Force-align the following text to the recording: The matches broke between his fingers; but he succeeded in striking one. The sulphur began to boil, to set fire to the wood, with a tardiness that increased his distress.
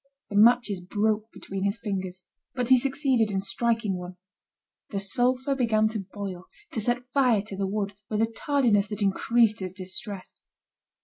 The 0.31 0.35
matches 0.35 0.81
broke 0.81 1.31
between 1.31 1.63
his 1.63 1.77
fingers; 1.77 2.23
but 2.55 2.69
he 2.69 2.79
succeeded 2.79 3.29
in 3.29 3.39
striking 3.39 3.99
one. 3.99 4.17
The 4.89 4.99
sulphur 4.99 5.53
began 5.53 5.87
to 5.89 6.03
boil, 6.11 6.45
to 6.71 6.81
set 6.81 7.03
fire 7.13 7.43
to 7.43 7.55
the 7.55 7.67
wood, 7.67 7.93
with 8.09 8.19
a 8.19 8.25
tardiness 8.25 8.87
that 8.87 9.03
increased 9.03 9.59
his 9.59 9.73
distress. 9.73 10.39